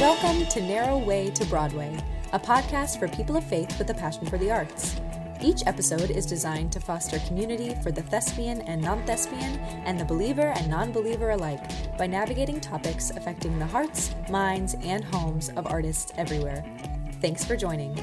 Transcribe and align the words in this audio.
Welcome 0.00 0.44
to 0.46 0.60
Narrow 0.60 0.98
Way 0.98 1.30
to 1.30 1.46
Broadway, 1.46 1.96
a 2.32 2.38
podcast 2.38 2.98
for 2.98 3.06
people 3.06 3.36
of 3.36 3.44
faith 3.44 3.78
with 3.78 3.88
a 3.90 3.94
passion 3.94 4.26
for 4.26 4.36
the 4.38 4.50
arts. 4.50 5.00
Each 5.40 5.62
episode 5.66 6.10
is 6.10 6.26
designed 6.26 6.72
to 6.72 6.80
foster 6.80 7.20
community 7.20 7.76
for 7.80 7.92
the 7.92 8.02
thespian 8.02 8.62
and 8.62 8.82
non 8.82 9.06
thespian 9.06 9.56
and 9.86 9.98
the 9.98 10.04
believer 10.04 10.52
and 10.56 10.68
non 10.68 10.90
believer 10.90 11.30
alike 11.30 11.96
by 11.96 12.08
navigating 12.08 12.60
topics 12.60 13.10
affecting 13.10 13.56
the 13.60 13.66
hearts, 13.66 14.12
minds, 14.28 14.74
and 14.82 15.04
homes 15.04 15.50
of 15.50 15.68
artists 15.68 16.12
everywhere. 16.16 16.64
Thanks 17.20 17.44
for 17.44 17.56
joining. 17.56 17.94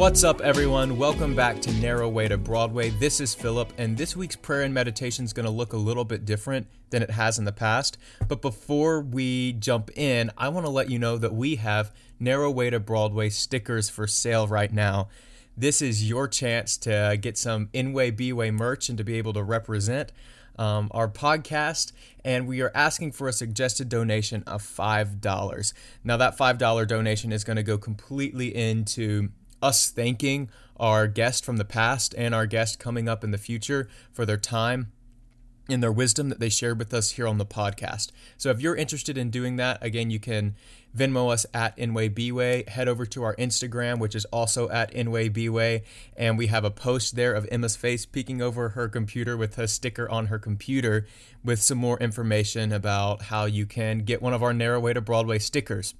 What's 0.00 0.24
up, 0.24 0.40
everyone? 0.40 0.96
Welcome 0.96 1.34
back 1.34 1.60
to 1.60 1.72
Narrow 1.74 2.08
Way 2.08 2.26
to 2.28 2.38
Broadway. 2.38 2.88
This 2.88 3.20
is 3.20 3.34
Phillip, 3.34 3.70
and 3.76 3.98
this 3.98 4.16
week's 4.16 4.34
prayer 4.34 4.62
and 4.62 4.72
meditation 4.72 5.26
is 5.26 5.34
going 5.34 5.44
to 5.44 5.52
look 5.52 5.74
a 5.74 5.76
little 5.76 6.06
bit 6.06 6.24
different 6.24 6.68
than 6.88 7.02
it 7.02 7.10
has 7.10 7.38
in 7.38 7.44
the 7.44 7.52
past. 7.52 7.98
But 8.26 8.40
before 8.40 9.02
we 9.02 9.52
jump 9.52 9.90
in, 9.94 10.30
I 10.38 10.48
want 10.48 10.64
to 10.64 10.70
let 10.70 10.88
you 10.88 10.98
know 10.98 11.18
that 11.18 11.34
we 11.34 11.56
have 11.56 11.92
Narrow 12.18 12.50
Way 12.50 12.70
to 12.70 12.80
Broadway 12.80 13.28
stickers 13.28 13.90
for 13.90 14.06
sale 14.06 14.48
right 14.48 14.72
now. 14.72 15.08
This 15.54 15.82
is 15.82 16.08
your 16.08 16.26
chance 16.28 16.78
to 16.78 17.18
get 17.20 17.36
some 17.36 17.68
in-way, 17.74 18.10
B-way 18.10 18.50
merch 18.50 18.88
and 18.88 18.96
to 18.96 19.04
be 19.04 19.18
able 19.18 19.34
to 19.34 19.42
represent 19.42 20.12
um, 20.58 20.88
our 20.92 21.08
podcast, 21.08 21.92
and 22.24 22.48
we 22.48 22.62
are 22.62 22.72
asking 22.74 23.12
for 23.12 23.28
a 23.28 23.34
suggested 23.34 23.90
donation 23.90 24.44
of 24.46 24.62
$5. 24.62 25.72
Now, 26.04 26.16
that 26.16 26.38
$5 26.38 26.88
donation 26.88 27.32
is 27.32 27.44
going 27.44 27.56
to 27.56 27.62
go 27.62 27.76
completely 27.76 28.56
into 28.56 29.28
us 29.62 29.90
thanking 29.90 30.50
our 30.78 31.06
guest 31.06 31.44
from 31.44 31.58
the 31.58 31.64
past 31.64 32.14
and 32.16 32.34
our 32.34 32.46
guest 32.46 32.78
coming 32.78 33.08
up 33.08 33.22
in 33.22 33.30
the 33.30 33.38
future 33.38 33.88
for 34.12 34.24
their 34.24 34.38
time 34.38 34.92
and 35.68 35.82
their 35.82 35.92
wisdom 35.92 36.28
that 36.28 36.40
they 36.40 36.48
shared 36.48 36.78
with 36.78 36.92
us 36.92 37.12
here 37.12 37.28
on 37.28 37.38
the 37.38 37.46
podcast. 37.46 38.10
So 38.36 38.50
if 38.50 38.60
you're 38.60 38.76
interested 38.76 39.16
in 39.16 39.30
doing 39.30 39.56
that, 39.56 39.78
again, 39.82 40.10
you 40.10 40.18
can 40.18 40.54
Venmo 40.96 41.32
us 41.32 41.46
at 41.54 41.76
InWayBway. 41.76 42.68
Head 42.68 42.88
over 42.88 43.06
to 43.06 43.22
our 43.22 43.36
Instagram, 43.36 43.98
which 43.98 44.14
is 44.14 44.24
also 44.26 44.68
at 44.70 44.92
InWayBway, 44.92 45.82
and 46.16 46.36
we 46.36 46.48
have 46.48 46.64
a 46.64 46.70
post 46.70 47.14
there 47.14 47.34
of 47.34 47.46
Emma's 47.50 47.76
face 47.76 48.06
peeking 48.06 48.42
over 48.42 48.70
her 48.70 48.88
computer 48.88 49.36
with 49.36 49.56
a 49.58 49.68
sticker 49.68 50.08
on 50.10 50.26
her 50.26 50.38
computer 50.38 51.06
with 51.44 51.62
some 51.62 51.78
more 51.78 51.98
information 52.00 52.72
about 52.72 53.22
how 53.22 53.44
you 53.44 53.66
can 53.66 54.00
get 54.00 54.20
one 54.20 54.34
of 54.34 54.42
our 54.42 54.52
Narrow 54.52 54.80
Way 54.80 54.92
to 54.94 55.00
Broadway 55.00 55.38
stickers. 55.38 55.94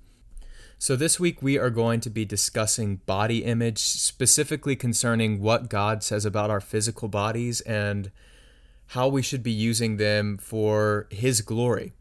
So, 0.83 0.97
this 0.97 1.21
week 1.21 1.43
we 1.43 1.59
are 1.59 1.69
going 1.69 2.01
to 2.01 2.09
be 2.09 2.25
discussing 2.25 3.03
body 3.05 3.45
image, 3.45 3.81
specifically 3.81 4.75
concerning 4.77 5.43
what 5.43 5.69
God 5.69 6.03
says 6.03 6.25
about 6.25 6.49
our 6.49 6.59
physical 6.59 7.07
bodies 7.07 7.61
and 7.61 8.11
how 8.87 9.07
we 9.07 9.21
should 9.21 9.43
be 9.43 9.53
using 9.53 9.99
them 9.99 10.39
for 10.39 11.07
His 11.11 11.43
glory. 11.43 11.93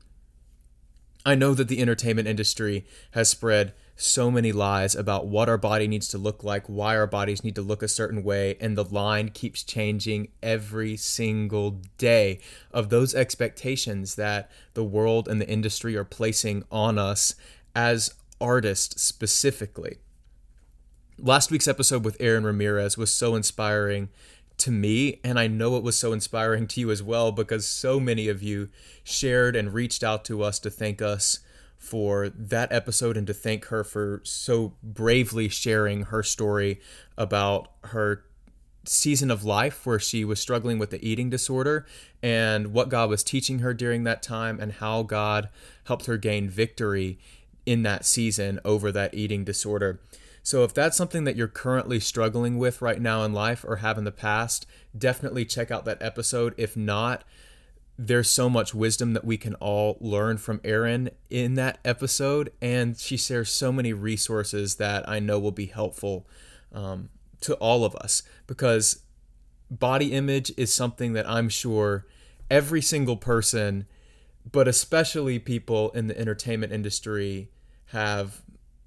I 1.26 1.36
know 1.36 1.54
that 1.56 1.68
the 1.68 1.82
entertainment 1.82 2.30
industry 2.30 2.86
has 3.12 3.28
spread 3.28 3.74
so 3.98 4.32
many 4.32 4.54
lies 4.54 4.96
about 4.96 5.28
what 5.28 5.50
our 5.50 5.58
body 5.58 5.86
needs 5.86 6.08
to 6.08 6.18
look 6.18 6.42
like, 6.42 6.68
why 6.68 6.96
our 6.96 7.06
bodies 7.06 7.44
need 7.44 7.56
to 7.56 7.62
look 7.62 7.84
a 7.84 7.90
certain 7.90 8.24
way, 8.24 8.56
and 8.62 8.78
the 8.78 8.86
line 8.86 9.28
keeps 9.28 9.62
changing 9.62 10.30
every 10.42 10.96
single 10.96 11.82
day 11.98 12.40
of 12.72 12.88
those 12.88 13.14
expectations 13.14 14.16
that 14.16 14.50
the 14.74 14.86
world 14.86 15.28
and 15.28 15.42
the 15.42 15.50
industry 15.50 15.98
are 15.98 16.06
placing 16.06 16.64
on 16.72 16.98
us 16.98 17.36
as 17.76 18.14
artist 18.42 19.00
specifically. 19.00 19.98
Last 21.18 21.52
week's 21.52 21.68
episode 21.68 22.06
with 22.06 22.18
Erin 22.20 22.46
Ramirez 22.46 22.98
was 22.98 23.14
so 23.14 23.36
inspiring 23.36 24.10
to 24.60 24.72
me, 24.72 25.20
and 25.24 25.40
I 25.40 25.48
know 25.48 25.78
it 25.78 25.84
was 25.84 25.98
so 25.98 26.14
inspiring 26.14 26.68
to 26.68 26.80
you 26.80 26.92
as 26.92 27.02
well 27.02 27.32
because 27.32 27.66
so 27.66 28.00
many 28.00 28.28
of 28.28 28.44
you 28.44 28.70
shared 29.04 29.56
and 29.56 29.74
reached 29.74 30.04
out 30.04 30.24
to 30.26 30.44
us 30.44 30.60
to 30.60 30.70
thank 30.70 31.02
us 31.02 31.40
for 31.78 32.30
that 32.30 32.72
episode 32.72 33.16
and 33.16 33.26
to 33.28 33.34
thank 33.34 33.66
her 33.66 33.84
for 33.84 34.22
so 34.24 34.74
bravely 34.84 35.48
sharing 35.48 36.04
her 36.04 36.22
story 36.22 36.80
about 37.18 37.72
her 37.86 38.26
season 38.86 39.32
of 39.32 39.44
life 39.44 39.86
where 39.86 40.00
she 40.00 40.26
was 40.26 40.40
struggling 40.40 40.78
with 40.78 40.90
the 40.90 41.08
eating 41.08 41.30
disorder 41.30 41.86
and 42.22 42.74
what 42.74 42.90
God 42.90 43.10
was 43.10 43.24
teaching 43.24 43.60
her 43.60 43.74
during 43.74 44.04
that 44.04 44.22
time 44.22 44.60
and 44.60 44.74
how 44.74 45.04
God 45.04 45.50
helped 45.86 46.06
her 46.08 46.18
gain 46.18 46.50
victory 46.50 47.18
in 47.70 47.84
that 47.84 48.04
season 48.04 48.60
over 48.66 48.92
that 48.92 49.14
eating 49.14 49.44
disorder. 49.44 50.02
So, 50.42 50.64
if 50.64 50.74
that's 50.74 50.98
something 50.98 51.26
that 51.26 51.36
you're 51.36 51.48
currently 51.48 52.00
struggling 52.00 52.58
with 52.58 52.82
right 52.82 53.00
now 53.00 53.24
in 53.24 53.32
life 53.32 53.64
or 53.64 53.78
have 53.78 54.00
in 54.00 54.06
the 54.06 54.12
past, 54.12 54.66
definitely 54.98 55.46
check 55.46 55.70
out 55.70 55.86
that 55.86 56.02
episode. 56.02 56.56
If 56.58 56.76
not, 56.76 57.24
there's 57.96 58.30
so 58.30 58.50
much 58.50 58.74
wisdom 58.74 59.14
that 59.14 59.24
we 59.26 59.38
can 59.38 59.54
all 59.56 59.98
learn 60.02 60.38
from 60.38 60.62
Erin 60.64 61.12
in 61.30 61.54
that 61.56 61.78
episode. 61.86 62.52
And 62.60 62.98
she 62.98 63.18
shares 63.18 63.52
so 63.52 63.72
many 63.72 63.94
resources 63.94 64.76
that 64.76 65.08
I 65.08 65.20
know 65.20 65.38
will 65.38 65.52
be 65.52 65.68
helpful 65.68 66.26
um, 66.74 67.10
to 67.42 67.54
all 67.56 67.86
of 67.86 67.96
us 67.98 68.24
because 68.48 69.04
body 69.70 70.14
image 70.14 70.52
is 70.58 70.74
something 70.74 71.14
that 71.14 71.30
I'm 71.30 71.50
sure 71.50 72.08
every 72.50 72.82
single 72.82 73.18
person, 73.18 73.86
but 74.52 74.68
especially 74.68 75.38
people 75.38 75.92
in 75.92 76.08
the 76.08 76.18
entertainment 76.18 76.74
industry, 76.74 77.52
have 77.92 78.42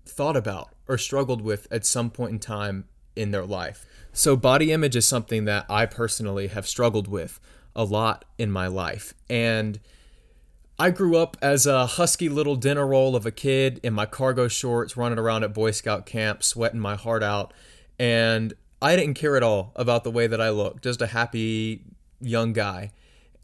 thought 0.06 0.36
about 0.36 0.70
or 0.88 0.98
struggled 0.98 1.42
with 1.42 1.66
at 1.70 1.86
some 1.86 2.10
point 2.10 2.32
in 2.32 2.38
time 2.38 2.84
in 3.16 3.30
their 3.30 3.44
life. 3.44 3.86
So, 4.12 4.36
body 4.36 4.72
image 4.72 4.96
is 4.96 5.06
something 5.06 5.44
that 5.46 5.66
I 5.68 5.86
personally 5.86 6.48
have 6.48 6.66
struggled 6.66 7.08
with 7.08 7.40
a 7.74 7.84
lot 7.84 8.24
in 8.38 8.50
my 8.50 8.66
life. 8.66 9.14
And 9.28 9.80
I 10.78 10.90
grew 10.90 11.16
up 11.16 11.36
as 11.40 11.66
a 11.66 11.86
husky 11.86 12.28
little 12.28 12.56
dinner 12.56 12.86
roll 12.86 13.14
of 13.16 13.24
a 13.24 13.30
kid 13.30 13.80
in 13.82 13.94
my 13.94 14.06
cargo 14.06 14.48
shorts, 14.48 14.96
running 14.96 15.18
around 15.18 15.44
at 15.44 15.54
Boy 15.54 15.70
Scout 15.70 16.06
camp, 16.06 16.42
sweating 16.42 16.80
my 16.80 16.96
heart 16.96 17.22
out. 17.22 17.54
And 17.98 18.54
I 18.80 18.96
didn't 18.96 19.14
care 19.14 19.36
at 19.36 19.42
all 19.42 19.72
about 19.76 20.04
the 20.04 20.10
way 20.10 20.26
that 20.26 20.40
I 20.40 20.50
looked, 20.50 20.84
just 20.84 21.00
a 21.00 21.06
happy 21.06 21.84
young 22.20 22.52
guy. 22.52 22.90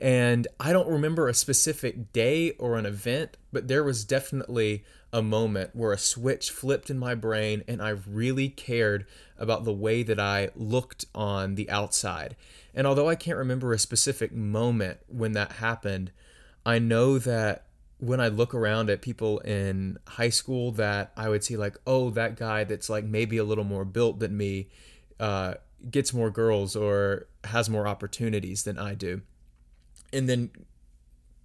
And 0.01 0.47
I 0.61 0.73
don't 0.73 0.89
remember 0.89 1.29
a 1.29 1.35
specific 1.35 2.13
day 2.13 2.53
or 2.53 2.77
an 2.77 2.87
event, 2.87 3.37
but 3.53 3.67
there 3.67 3.83
was 3.83 4.05
definitely 4.05 4.85
a 5.13 5.23
moment 5.23 5.75
where 5.75 5.93
a 5.93 5.99
switch 5.99 6.51
flipped 6.51 6.91
in 6.91 6.99
my 6.99 7.15
brain 7.15 7.65
and 7.67 7.83
I 7.83 7.91
really 7.91 8.49
cared 8.49 9.07
about 9.39 9.65
the 9.65 9.73
way 9.73 10.03
that 10.03 10.21
I 10.21 10.51
looked 10.55 11.07
on 11.15 11.55
the 11.55 11.69
outside. 11.71 12.37
And 12.75 12.87
although 12.87 13.09
I 13.09 13.17
can't 13.17 13.39
remember 13.39 13.73
a 13.73 13.79
specific 13.79 14.33
moment 14.33 14.99
when 15.09 15.33
that 15.33 15.53
happened, 15.53 16.13
I 16.65 16.79
know 16.79 17.19
that 17.19 17.65
when 17.99 18.21
I 18.21 18.29
look 18.29 18.55
around 18.55 18.91
at 18.91 19.03
people 19.03 19.39
in 19.41 19.99
high 20.07 20.29
school 20.29 20.71
that 20.73 21.13
I 21.17 21.29
would 21.29 21.43
see 21.43 21.57
like, 21.57 21.77
oh, 21.87 22.11
that 22.11 22.37
guy 22.37 22.63
that's 22.65 22.89
like 22.89 23.05
maybe 23.05 23.39
a 23.39 23.45
little 23.45 23.65
more 23.65 23.85
built 23.85 24.21
than 24.21 24.37
me 24.37 24.69
uh, 25.19 25.55
gets 25.91 26.15
more 26.15 26.31
girls 26.31 26.77
or 26.77 27.27
has 27.45 27.69
more 27.69 27.89
opportunities 27.89 28.63
than 28.63 28.79
I 28.79 28.95
do. 28.95 29.23
And 30.13 30.29
then 30.29 30.51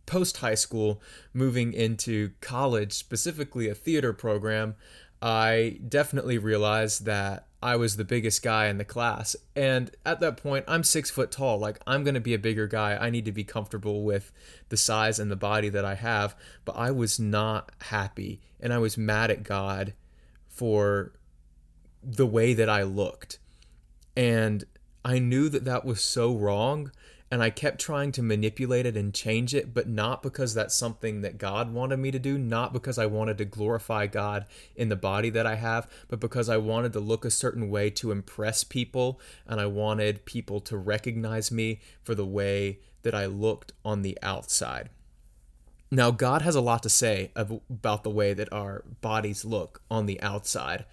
post 0.06 0.38
high 0.38 0.56
school, 0.56 1.01
moving 1.34 1.74
into 1.74 2.31
college, 2.41 2.94
specifically 2.94 3.69
a 3.69 3.75
theater 3.75 4.13
program, 4.13 4.75
I 5.22 5.79
definitely 5.88 6.38
realized 6.38 7.06
that 7.06 7.47
I 7.62 7.78
was 7.78 7.96
the 7.96 8.03
biggest 8.03 8.44
guy 8.44 8.68
in 8.68 8.78
the 8.78 8.84
class. 8.84 9.38
And 9.56 9.90
at 10.06 10.19
that 10.19 10.35
point, 10.35 10.66
I'm 10.68 10.84
six 10.84 11.09
foot 11.09 11.31
tall. 11.31 11.57
Like, 11.57 11.79
I'm 11.88 12.03
going 12.03 12.13
to 12.16 12.19
be 12.19 12.34
a 12.34 12.40
bigger 12.40 12.68
guy. 12.68 12.97
I 12.97 13.09
need 13.09 13.24
to 13.24 13.31
be 13.31 13.46
comfortable 13.46 14.03
with 14.03 14.34
the 14.68 14.75
size 14.75 15.18
and 15.18 15.31
the 15.31 15.38
body 15.38 15.69
that 15.69 15.85
I 15.85 15.95
have. 15.95 16.35
But 16.66 16.75
I 16.75 16.91
was 16.91 17.19
not 17.19 17.72
happy. 17.84 18.41
And 18.59 18.74
I 18.74 18.80
was 18.80 18.97
mad 18.97 19.31
at 19.31 19.44
God 19.44 19.94
for 20.50 21.13
the 22.03 22.28
way 22.28 22.53
that 22.53 22.69
I 22.69 22.84
looked. 22.84 23.40
And 24.18 24.66
I 25.06 25.19
knew 25.19 25.48
that 25.48 25.63
that 25.63 25.86
was 25.86 26.01
so 26.01 26.36
wrong 26.36 26.92
and 27.33 27.41
I 27.41 27.50
kept 27.50 27.81
trying 27.81 28.12
to 28.12 28.21
manipulate 28.21 28.85
it 28.85 28.95
and 28.95 29.12
change 29.12 29.56
it, 29.56 29.74
but 29.74 29.89
not 29.89 30.21
because 30.21 30.53
that's 30.53 30.75
something 30.75 31.21
that 31.21 31.39
God 31.39 31.74
wanted 31.74 31.97
me 31.97 32.12
to 32.12 32.19
do, 32.19 32.38
not 32.38 32.74
because 32.74 33.00
I 33.00 33.07
wanted 33.07 33.39
to 33.39 33.45
glorify 33.45 34.06
God 34.06 34.45
in 34.75 34.89
the 34.89 34.95
body 34.95 35.31
that 35.31 35.47
I 35.47 35.56
have, 35.56 35.89
but 36.09 36.19
because 36.19 36.47
I 36.47 36.57
wanted 36.57 36.94
to 36.94 37.00
look 37.00 37.25
a 37.25 37.31
certain 37.31 37.71
way 37.71 37.89
to 37.89 38.12
impress 38.12 38.63
people 38.63 39.19
and 39.47 39.59
I 39.59 39.65
wanted 39.65 40.25
people 40.25 40.59
to 40.59 40.77
recognize 40.77 41.51
me 41.51 41.80
for 42.03 42.13
the 42.13 42.24
way 42.24 42.77
that 43.01 43.15
I 43.15 43.25
looked 43.25 43.71
on 43.83 44.03
the 44.03 44.15
outside. 44.21 44.91
Now, 45.89 46.12
God 46.12 46.44
has 46.44 46.53
a 46.53 46.62
lot 46.62 46.83
to 46.83 46.89
say 46.89 47.31
about 47.35 48.03
the 48.03 48.12
way 48.12 48.35
that 48.35 48.53
our 48.53 48.83
bodies 49.01 49.44
look 49.44 49.81
on 49.89 50.06
the 50.06 50.21
outside, 50.21 50.85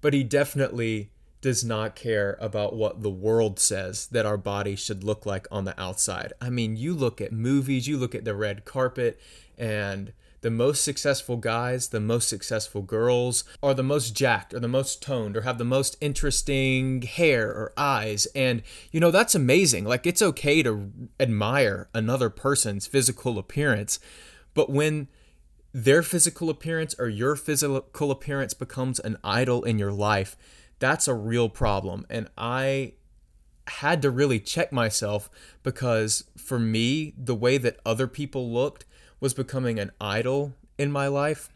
but 0.00 0.12
He 0.12 0.24
definitely 0.24 1.12
does 1.44 1.62
not 1.62 1.94
care 1.94 2.38
about 2.40 2.74
what 2.74 3.02
the 3.02 3.10
world 3.10 3.60
says 3.60 4.06
that 4.06 4.24
our 4.24 4.38
body 4.38 4.74
should 4.74 5.04
look 5.04 5.26
like 5.26 5.46
on 5.50 5.66
the 5.66 5.78
outside. 5.78 6.32
I 6.40 6.48
mean, 6.48 6.78
you 6.78 6.94
look 6.94 7.20
at 7.20 7.32
movies, 7.32 7.86
you 7.86 7.98
look 7.98 8.14
at 8.14 8.24
the 8.24 8.34
red 8.34 8.64
carpet, 8.64 9.20
and 9.58 10.14
the 10.40 10.50
most 10.50 10.82
successful 10.82 11.36
guys, 11.36 11.88
the 11.88 12.00
most 12.00 12.30
successful 12.30 12.80
girls 12.80 13.44
are 13.62 13.74
the 13.74 13.82
most 13.82 14.16
jacked 14.16 14.54
or 14.54 14.58
the 14.58 14.68
most 14.68 15.02
toned 15.02 15.36
or 15.36 15.42
have 15.42 15.58
the 15.58 15.66
most 15.66 15.98
interesting 16.00 17.02
hair 17.02 17.50
or 17.50 17.74
eyes. 17.76 18.26
And, 18.34 18.62
you 18.90 18.98
know, 18.98 19.10
that's 19.10 19.34
amazing. 19.34 19.84
Like, 19.84 20.06
it's 20.06 20.22
okay 20.22 20.62
to 20.62 20.90
admire 21.20 21.90
another 21.92 22.30
person's 22.30 22.86
physical 22.86 23.38
appearance. 23.38 24.00
But 24.54 24.70
when 24.70 25.08
their 25.74 26.02
physical 26.02 26.48
appearance 26.48 26.94
or 26.98 27.10
your 27.10 27.36
physical 27.36 28.10
appearance 28.10 28.54
becomes 28.54 28.98
an 28.98 29.18
idol 29.22 29.62
in 29.62 29.78
your 29.78 29.92
life, 29.92 30.38
that's 30.84 31.08
a 31.08 31.14
real 31.14 31.48
problem. 31.48 32.04
And 32.10 32.28
I 32.36 32.92
had 33.66 34.02
to 34.02 34.10
really 34.10 34.38
check 34.38 34.70
myself 34.70 35.30
because 35.62 36.24
for 36.36 36.58
me, 36.58 37.14
the 37.16 37.34
way 37.34 37.56
that 37.56 37.80
other 37.86 38.06
people 38.06 38.52
looked 38.52 38.84
was 39.18 39.32
becoming 39.32 39.78
an 39.78 39.90
idol 39.98 40.52
in 40.76 40.92
my 40.92 41.06
life. 41.06 41.48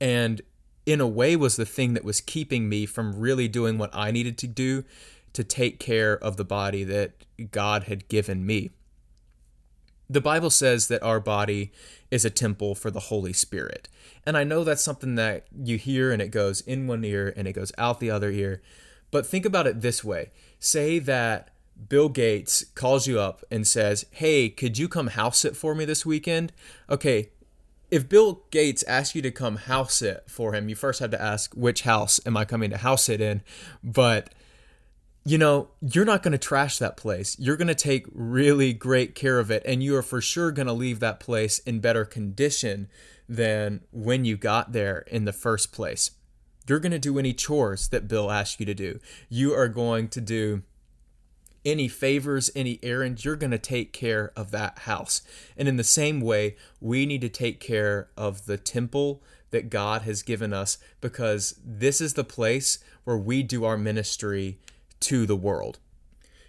And 0.00 0.42
in 0.84 1.00
a 1.00 1.06
way, 1.06 1.36
was 1.36 1.54
the 1.54 1.64
thing 1.64 1.94
that 1.94 2.04
was 2.04 2.20
keeping 2.20 2.68
me 2.68 2.86
from 2.86 3.18
really 3.18 3.46
doing 3.46 3.78
what 3.78 3.94
I 3.94 4.10
needed 4.10 4.36
to 4.38 4.48
do 4.48 4.84
to 5.32 5.44
take 5.44 5.78
care 5.78 6.18
of 6.18 6.36
the 6.36 6.44
body 6.44 6.82
that 6.82 7.12
God 7.52 7.84
had 7.84 8.08
given 8.08 8.44
me. 8.44 8.70
The 10.08 10.20
Bible 10.20 10.50
says 10.50 10.88
that 10.88 11.02
our 11.02 11.20
body 11.20 11.72
is 12.10 12.24
a 12.24 12.30
temple 12.30 12.74
for 12.74 12.90
the 12.90 13.00
Holy 13.00 13.32
Spirit. 13.32 13.88
And 14.26 14.36
I 14.36 14.44
know 14.44 14.64
that's 14.64 14.84
something 14.84 15.14
that 15.14 15.46
you 15.56 15.78
hear 15.78 16.12
and 16.12 16.20
it 16.20 16.30
goes 16.30 16.60
in 16.62 16.86
one 16.86 17.04
ear 17.04 17.32
and 17.36 17.48
it 17.48 17.52
goes 17.54 17.72
out 17.78 18.00
the 18.00 18.10
other 18.10 18.30
ear. 18.30 18.62
But 19.10 19.26
think 19.26 19.44
about 19.44 19.66
it 19.66 19.80
this 19.80 20.02
way 20.04 20.30
say 20.58 20.98
that 20.98 21.50
Bill 21.88 22.08
Gates 22.08 22.64
calls 22.74 23.06
you 23.06 23.18
up 23.18 23.44
and 23.50 23.66
says, 23.66 24.06
Hey, 24.10 24.48
could 24.48 24.78
you 24.78 24.88
come 24.88 25.08
house 25.08 25.38
sit 25.38 25.56
for 25.56 25.74
me 25.74 25.84
this 25.84 26.06
weekend? 26.06 26.52
Okay, 26.88 27.30
if 27.90 28.08
Bill 28.08 28.42
Gates 28.50 28.82
asks 28.84 29.14
you 29.14 29.22
to 29.22 29.30
come 29.30 29.56
house 29.56 29.94
sit 29.94 30.24
for 30.28 30.54
him, 30.54 30.68
you 30.68 30.74
first 30.74 31.00
have 31.00 31.10
to 31.10 31.20
ask, 31.20 31.54
Which 31.54 31.82
house 31.82 32.20
am 32.24 32.36
I 32.36 32.44
coming 32.44 32.70
to 32.70 32.76
house 32.78 33.04
sit 33.04 33.20
in? 33.20 33.42
But 33.82 34.32
you 35.24 35.38
know, 35.38 35.68
you're 35.80 36.04
not 36.04 36.22
going 36.22 36.32
to 36.32 36.38
trash 36.38 36.78
that 36.78 36.96
place. 36.96 37.36
You're 37.38 37.56
going 37.56 37.68
to 37.68 37.74
take 37.74 38.06
really 38.12 38.74
great 38.74 39.14
care 39.14 39.38
of 39.38 39.50
it, 39.50 39.62
and 39.64 39.82
you 39.82 39.96
are 39.96 40.02
for 40.02 40.20
sure 40.20 40.52
going 40.52 40.66
to 40.66 40.72
leave 40.72 41.00
that 41.00 41.18
place 41.18 41.58
in 41.60 41.80
better 41.80 42.04
condition 42.04 42.88
than 43.26 43.80
when 43.90 44.26
you 44.26 44.36
got 44.36 44.72
there 44.72 44.98
in 45.06 45.24
the 45.24 45.32
first 45.32 45.72
place. 45.72 46.10
You're 46.68 46.80
going 46.80 46.92
to 46.92 46.98
do 46.98 47.18
any 47.18 47.32
chores 47.32 47.88
that 47.88 48.06
Bill 48.06 48.30
asked 48.30 48.60
you 48.60 48.66
to 48.66 48.74
do. 48.74 49.00
You 49.30 49.54
are 49.54 49.68
going 49.68 50.08
to 50.08 50.20
do 50.20 50.62
any 51.64 51.88
favors, 51.88 52.50
any 52.54 52.78
errands. 52.82 53.24
You're 53.24 53.36
going 53.36 53.50
to 53.50 53.58
take 53.58 53.94
care 53.94 54.32
of 54.36 54.50
that 54.50 54.80
house. 54.80 55.22
And 55.56 55.68
in 55.68 55.76
the 55.76 55.84
same 55.84 56.20
way, 56.20 56.56
we 56.80 57.06
need 57.06 57.22
to 57.22 57.30
take 57.30 57.60
care 57.60 58.10
of 58.16 58.44
the 58.44 58.58
temple 58.58 59.22
that 59.50 59.70
God 59.70 60.02
has 60.02 60.22
given 60.22 60.52
us 60.52 60.78
because 61.00 61.58
this 61.64 62.00
is 62.00 62.14
the 62.14 62.24
place 62.24 62.78
where 63.04 63.16
we 63.16 63.42
do 63.42 63.64
our 63.64 63.78
ministry 63.78 64.58
to 65.04 65.26
the 65.26 65.36
world. 65.36 65.78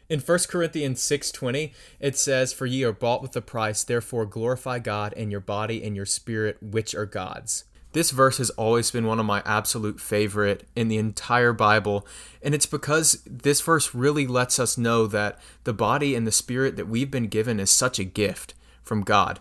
In 0.07 0.19
1 0.19 0.49
Corinthians 0.49 1.01
6:20, 1.01 1.73
it 1.99 2.17
says, 2.17 2.53
"For 2.53 2.65
ye 2.65 2.83
are 2.83 2.91
bought 2.91 3.21
with 3.21 3.35
a 3.35 3.41
price, 3.41 3.83
therefore 3.83 4.25
glorify 4.25 4.77
God 4.79 5.13
in 5.13 5.31
your 5.31 5.39
body 5.39 5.83
and 5.83 5.95
your 5.95 6.05
spirit, 6.05 6.61
which 6.61 6.93
are 6.93 7.07
God's." 7.07 7.63
This 7.93 8.11
verse 8.11 8.37
has 8.39 8.49
always 8.51 8.91
been 8.91 9.05
one 9.05 9.19
of 9.19 9.25
my 9.25 9.41
absolute 9.45 10.01
favorite 10.01 10.67
in 10.75 10.89
the 10.89 10.97
entire 10.97 11.53
Bible, 11.53 12.05
and 12.41 12.53
it's 12.53 12.65
because 12.65 13.19
this 13.25 13.61
verse 13.61 13.95
really 13.95 14.27
lets 14.27 14.59
us 14.59 14.77
know 14.77 15.07
that 15.07 15.39
the 15.63 15.73
body 15.73 16.13
and 16.13 16.27
the 16.27 16.31
spirit 16.31 16.75
that 16.75 16.89
we've 16.89 17.09
been 17.09 17.27
given 17.27 17.59
is 17.59 17.71
such 17.71 17.97
a 17.97 18.03
gift 18.03 18.53
from 18.83 19.01
God. 19.01 19.39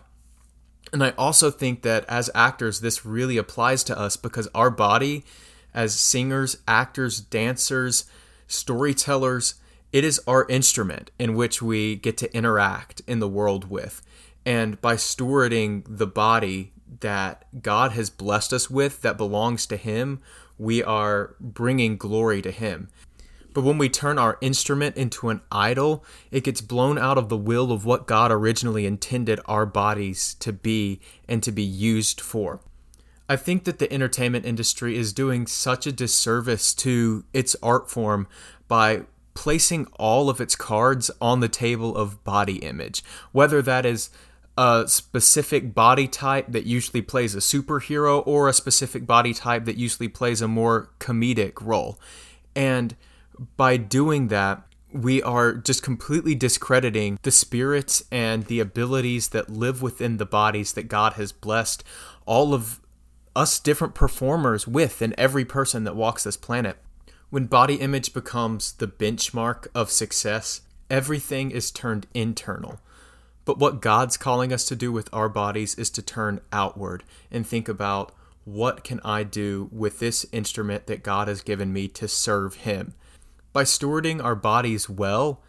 And 0.93 1.03
I 1.03 1.09
also 1.11 1.51
think 1.51 1.81
that 1.81 2.05
as 2.07 2.29
actors, 2.33 2.79
this 2.79 3.05
really 3.05 3.37
applies 3.37 3.83
to 3.83 3.99
us 3.99 4.15
because 4.15 4.47
our 4.55 4.69
body, 4.69 5.25
as 5.73 5.93
singers, 5.93 6.55
actors, 6.65 7.19
dancers, 7.19 8.05
storytellers, 8.47 9.55
it 9.91 10.03
is 10.03 10.21
our 10.27 10.45
instrument 10.49 11.11
in 11.17 11.35
which 11.35 11.61
we 11.61 11.95
get 11.95 12.17
to 12.17 12.35
interact 12.35 13.01
in 13.07 13.19
the 13.19 13.27
world 13.27 13.69
with. 13.69 14.01
And 14.45 14.79
by 14.81 14.95
stewarding 14.95 15.83
the 15.87 16.07
body 16.07 16.73
that 16.99 17.45
God 17.61 17.93
has 17.93 18.09
blessed 18.09 18.53
us 18.53 18.69
with 18.69 19.01
that 19.01 19.17
belongs 19.17 19.65
to 19.67 19.77
Him, 19.77 20.21
we 20.57 20.83
are 20.83 21.35
bringing 21.39 21.97
glory 21.97 22.41
to 22.41 22.51
Him. 22.51 22.89
But 23.53 23.63
when 23.63 23.77
we 23.77 23.87
turn 23.87 24.19
our 24.19 24.37
instrument 24.41 24.97
into 24.97 25.29
an 25.29 25.41
idol, 25.49 26.03
it 26.29 26.43
gets 26.43 26.59
blown 26.59 26.97
out 26.97 27.17
of 27.17 27.29
the 27.29 27.37
will 27.37 27.71
of 27.71 27.85
what 27.85 28.05
God 28.05 28.29
originally 28.29 28.85
intended 28.85 29.39
our 29.45 29.65
bodies 29.65 30.33
to 30.35 30.51
be 30.51 30.99
and 31.27 31.41
to 31.41 31.53
be 31.53 31.63
used 31.63 32.19
for. 32.19 32.59
I 33.27 33.35
think 33.35 33.63
that 33.63 33.79
the 33.79 33.91
entertainment 33.91 34.45
industry 34.45 34.97
is 34.97 35.13
doing 35.13 35.47
such 35.47 35.87
a 35.87 35.91
disservice 35.91 36.73
to 36.75 37.23
its 37.33 37.55
art 37.63 37.89
form 37.89 38.27
by 38.67 39.01
placing 39.33 39.87
all 39.99 40.29
of 40.29 40.39
its 40.39 40.55
cards 40.55 41.11
on 41.19 41.39
the 41.39 41.49
table 41.49 41.95
of 41.95 42.23
body 42.23 42.57
image, 42.57 43.03
whether 43.31 43.61
that 43.61 43.85
is 43.85 44.09
a 44.57 44.85
specific 44.87 45.73
body 45.73 46.07
type 46.07 46.45
that 46.49 46.65
usually 46.65 47.01
plays 47.01 47.35
a 47.35 47.39
superhero 47.39 48.25
or 48.25 48.47
a 48.47 48.53
specific 48.53 49.05
body 49.05 49.33
type 49.33 49.65
that 49.65 49.75
usually 49.75 50.07
plays 50.07 50.41
a 50.41 50.47
more 50.47 50.89
comedic 50.99 51.61
role. 51.61 51.99
And 52.55 52.95
by 53.57 53.75
doing 53.75 54.29
that, 54.29 54.61
we 54.93 55.21
are 55.21 55.53
just 55.53 55.83
completely 55.83 56.35
discrediting 56.35 57.19
the 57.23 57.31
spirits 57.31 58.05
and 58.09 58.45
the 58.45 58.61
abilities 58.61 59.29
that 59.29 59.49
live 59.49 59.81
within 59.81 60.17
the 60.17 60.25
bodies 60.25 60.71
that 60.73 60.87
God 60.87 61.13
has 61.13 61.33
blessed 61.33 61.83
all 62.25 62.53
of 62.53 62.79
us 63.35 63.59
different 63.59 63.93
performers 63.93 64.67
with 64.67 65.01
and 65.01 65.13
every 65.17 65.45
person 65.45 65.83
that 65.83 65.95
walks 65.95 66.23
this 66.23 66.37
planet. 66.37 66.77
When 67.29 67.47
body 67.47 67.75
image 67.75 68.13
becomes 68.13 68.73
the 68.73 68.87
benchmark 68.87 69.67
of 69.75 69.91
success, 69.91 70.61
everything 70.89 71.51
is 71.51 71.71
turned 71.71 72.07
internal. 72.13 72.79
But 73.43 73.59
what 73.59 73.81
God's 73.81 74.17
calling 74.17 74.53
us 74.53 74.65
to 74.65 74.75
do 74.75 74.91
with 74.91 75.09
our 75.13 75.29
bodies 75.29 75.75
is 75.75 75.89
to 75.91 76.01
turn 76.01 76.41
outward 76.51 77.03
and 77.31 77.45
think 77.45 77.67
about 77.67 78.13
what 78.43 78.83
can 78.83 78.99
I 79.03 79.23
do 79.23 79.69
with 79.71 79.99
this 79.99 80.25
instrument 80.31 80.87
that 80.87 81.03
God 81.03 81.27
has 81.27 81.41
given 81.41 81.73
me 81.73 81.87
to 81.89 82.07
serve 82.07 82.55
Him. 82.57 82.93
By 83.53 83.63
stewarding 83.63 84.23
our 84.23 84.35
bodies 84.35 84.89
well, 84.89 85.41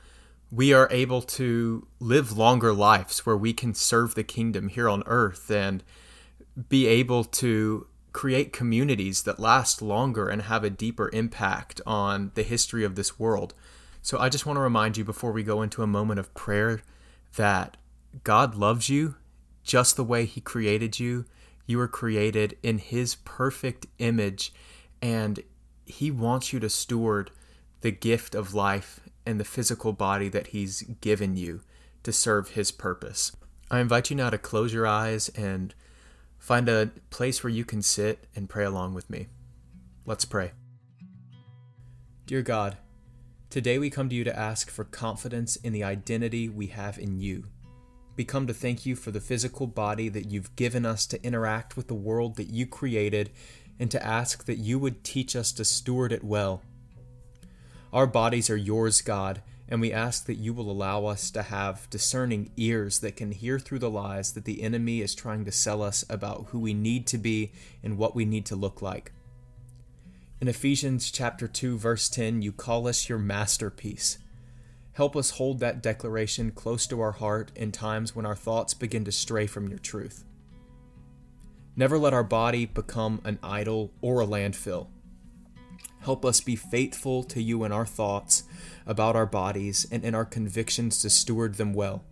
we 0.50 0.72
are 0.72 0.88
able 0.90 1.22
to 1.22 1.86
live 2.00 2.36
longer 2.36 2.72
lives 2.72 3.26
where 3.26 3.36
we 3.36 3.52
can 3.52 3.74
serve 3.74 4.14
the 4.14 4.24
kingdom 4.24 4.68
here 4.68 4.88
on 4.88 5.02
earth 5.06 5.50
and 5.50 5.82
be 6.68 6.86
able 6.86 7.24
to 7.24 7.86
create 8.12 8.52
communities 8.52 9.24
that 9.24 9.38
last 9.38 9.82
longer 9.82 10.28
and 10.28 10.42
have 10.42 10.64
a 10.64 10.70
deeper 10.70 11.10
impact 11.12 11.80
on 11.86 12.32
the 12.34 12.42
history 12.42 12.82
of 12.82 12.94
this 12.94 13.18
world. 13.18 13.52
So 14.00 14.18
I 14.18 14.28
just 14.28 14.46
want 14.46 14.56
to 14.56 14.62
remind 14.62 14.96
you 14.96 15.04
before 15.04 15.32
we 15.32 15.42
go 15.42 15.60
into 15.60 15.82
a 15.82 15.86
moment 15.86 16.18
of 16.18 16.32
prayer 16.32 16.80
that 17.36 17.76
God 18.24 18.54
loves 18.54 18.88
you 18.88 19.16
just 19.62 19.96
the 19.96 20.04
way 20.04 20.24
He 20.24 20.40
created 20.40 20.98
you. 20.98 21.26
You 21.66 21.78
were 21.78 21.88
created 21.88 22.56
in 22.62 22.78
His 22.78 23.16
perfect 23.16 23.86
image, 23.98 24.52
and 25.02 25.40
He 25.84 26.10
wants 26.10 26.52
you 26.52 26.60
to 26.60 26.70
steward 26.70 27.30
the 27.82 27.90
gift 27.90 28.34
of 28.34 28.54
life 28.54 29.00
and 29.26 29.38
the 29.38 29.44
physical 29.44 29.92
body 29.92 30.28
that 30.30 30.48
He's 30.48 30.82
given 31.00 31.36
you 31.36 31.60
to 32.04 32.12
serve 32.12 32.50
His 32.50 32.70
purpose. 32.70 33.32
I 33.70 33.80
invite 33.80 34.08
you 34.08 34.16
now 34.16 34.30
to 34.30 34.38
close 34.38 34.72
your 34.72 34.86
eyes 34.86 35.28
and 35.30 35.74
find 36.46 36.68
a 36.68 36.92
place 37.10 37.42
where 37.42 37.52
you 37.52 37.64
can 37.64 37.82
sit 37.82 38.28
and 38.36 38.48
pray 38.48 38.64
along 38.64 38.94
with 38.94 39.10
me. 39.10 39.26
Let's 40.04 40.24
pray. 40.24 40.52
Dear 42.24 42.42
God, 42.42 42.76
today 43.50 43.80
we 43.80 43.90
come 43.90 44.08
to 44.08 44.14
you 44.14 44.22
to 44.22 44.38
ask 44.38 44.70
for 44.70 44.84
confidence 44.84 45.56
in 45.56 45.72
the 45.72 45.82
identity 45.82 46.48
we 46.48 46.68
have 46.68 47.00
in 47.00 47.18
you. 47.18 47.46
We 48.16 48.24
come 48.24 48.46
to 48.46 48.54
thank 48.54 48.86
you 48.86 48.94
for 48.94 49.10
the 49.10 49.20
physical 49.20 49.66
body 49.66 50.08
that 50.08 50.30
you've 50.30 50.54
given 50.54 50.86
us 50.86 51.04
to 51.08 51.22
interact 51.24 51.76
with 51.76 51.88
the 51.88 51.94
world 51.94 52.36
that 52.36 52.48
you 52.48 52.64
created 52.64 53.30
and 53.80 53.90
to 53.90 54.06
ask 54.06 54.44
that 54.44 54.58
you 54.58 54.78
would 54.78 55.02
teach 55.02 55.34
us 55.34 55.50
to 55.50 55.64
steward 55.64 56.12
it 56.12 56.22
well. 56.22 56.62
Our 57.92 58.06
bodies 58.06 58.50
are 58.50 58.56
yours, 58.56 59.00
God, 59.00 59.42
and 59.68 59.80
we 59.80 59.92
ask 59.92 60.26
that 60.26 60.36
you 60.36 60.54
will 60.54 60.70
allow 60.70 61.06
us 61.06 61.30
to 61.32 61.42
have 61.42 61.90
discerning 61.90 62.50
ears 62.56 63.00
that 63.00 63.16
can 63.16 63.32
hear 63.32 63.58
through 63.58 63.80
the 63.80 63.90
lies 63.90 64.32
that 64.32 64.44
the 64.44 64.62
enemy 64.62 65.00
is 65.00 65.14
trying 65.14 65.44
to 65.44 65.52
sell 65.52 65.82
us 65.82 66.04
about 66.08 66.46
who 66.50 66.60
we 66.60 66.72
need 66.72 67.06
to 67.08 67.18
be 67.18 67.52
and 67.82 67.98
what 67.98 68.14
we 68.14 68.24
need 68.24 68.46
to 68.46 68.56
look 68.56 68.80
like. 68.80 69.12
In 70.40 70.48
Ephesians 70.48 71.10
chapter 71.10 71.48
2 71.48 71.78
verse 71.78 72.08
10, 72.08 72.42
you 72.42 72.52
call 72.52 72.86
us 72.86 73.08
your 73.08 73.18
masterpiece. 73.18 74.18
Help 74.92 75.16
us 75.16 75.30
hold 75.30 75.60
that 75.60 75.82
declaration 75.82 76.50
close 76.50 76.86
to 76.86 77.00
our 77.00 77.12
heart 77.12 77.50
in 77.56 77.72
times 77.72 78.14
when 78.14 78.24
our 78.24 78.36
thoughts 78.36 78.72
begin 78.72 79.04
to 79.04 79.12
stray 79.12 79.46
from 79.46 79.68
your 79.68 79.78
truth. 79.78 80.24
Never 81.74 81.98
let 81.98 82.14
our 82.14 82.24
body 82.24 82.64
become 82.64 83.20
an 83.24 83.38
idol 83.42 83.92
or 84.00 84.22
a 84.22 84.26
landfill. 84.26 84.86
Help 86.00 86.24
us 86.24 86.40
be 86.40 86.56
faithful 86.56 87.22
to 87.24 87.42
you 87.42 87.64
in 87.64 87.72
our 87.72 87.86
thoughts 87.86 88.44
about 88.86 89.16
our 89.16 89.26
bodies 89.26 89.86
and 89.90 90.04
in 90.04 90.14
our 90.14 90.24
convictions 90.24 91.00
to 91.02 91.10
steward 91.10 91.54
them 91.54 91.72
well. 91.72 92.04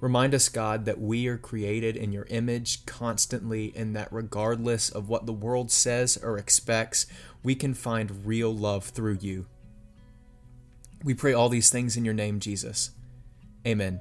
Remind 0.00 0.34
us, 0.34 0.48
God, 0.48 0.86
that 0.86 1.00
we 1.00 1.26
are 1.28 1.36
created 1.36 1.94
in 1.94 2.10
your 2.10 2.26
image 2.30 2.86
constantly, 2.86 3.72
and 3.76 3.94
that 3.94 4.08
regardless 4.10 4.88
of 4.88 5.10
what 5.10 5.26
the 5.26 5.32
world 5.32 5.70
says 5.70 6.16
or 6.16 6.38
expects, 6.38 7.04
we 7.42 7.54
can 7.54 7.74
find 7.74 8.24
real 8.24 8.54
love 8.54 8.84
through 8.84 9.18
you. 9.20 9.46
We 11.04 11.12
pray 11.12 11.34
all 11.34 11.50
these 11.50 11.68
things 11.68 11.98
in 11.98 12.06
your 12.06 12.14
name, 12.14 12.40
Jesus. 12.40 12.92
Amen. 13.66 14.00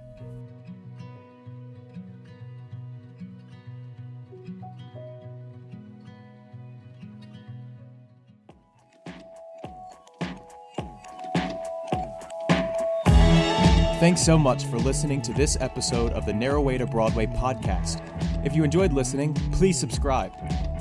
Thanks 14.00 14.22
so 14.22 14.38
much 14.38 14.64
for 14.64 14.78
listening 14.78 15.22
to 15.24 15.34
this 15.34 15.58
episode 15.60 16.14
of 16.14 16.26
the 16.26 16.32
Narrow 16.32 16.62
Way 16.62 16.78
to 16.78 16.86
Broadway 16.86 17.26
podcast. 17.26 18.00
If 18.46 18.56
you 18.56 18.64
enjoyed 18.64 18.94
listening, 18.94 19.34
please 19.52 19.78
subscribe. 19.78 20.32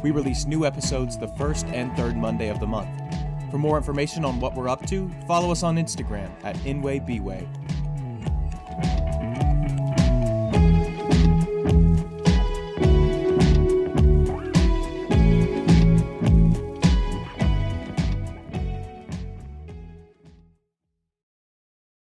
We 0.04 0.12
release 0.12 0.46
new 0.46 0.64
episodes 0.64 1.18
the 1.18 1.26
first 1.26 1.66
and 1.66 1.92
third 1.96 2.16
Monday 2.16 2.46
of 2.48 2.60
the 2.60 2.68
month. 2.68 2.88
For 3.50 3.58
more 3.58 3.76
information 3.76 4.24
on 4.24 4.38
what 4.38 4.54
we're 4.54 4.68
up 4.68 4.86
to, 4.86 5.10
follow 5.26 5.50
us 5.50 5.64
on 5.64 5.78
Instagram 5.78 6.30
at 6.44 6.54
InwayBway. 6.58 7.44